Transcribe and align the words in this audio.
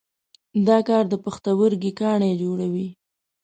دا 0.67 0.77
کار 0.87 1.03
د 1.09 1.13
پښتورګي 1.23 1.91
کاڼي 1.99 2.31
جوړوي. 2.41 2.87